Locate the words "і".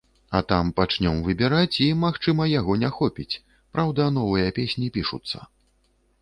1.87-1.89